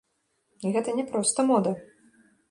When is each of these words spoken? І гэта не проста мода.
І 0.69 0.71
гэта 0.77 0.95
не 0.99 1.05
проста 1.11 1.45
мода. 1.51 1.75